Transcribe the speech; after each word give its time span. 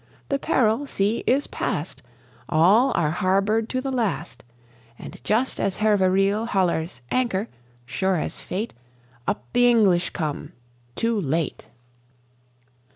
The 0.29 0.39
peril, 0.39 0.87
see, 0.87 1.19
is 1.27 1.45
past, 1.45 2.01
All 2.49 2.91
are 2.95 3.11
harboured 3.11 3.69
to 3.69 3.81
the 3.81 3.91
last, 3.91 4.43
And 4.97 5.19
just 5.23 5.59
as 5.59 5.77
Hervé 5.77 6.11
Riel 6.11 6.47
hollas 6.47 7.01
"Anchor!" 7.11 7.47
sure 7.85 8.15
as 8.15 8.41
fate, 8.41 8.73
Up 9.27 9.43
the 9.53 9.69
English 9.69 10.09
come 10.09 10.53
too 10.95 11.21
late! 11.21 11.67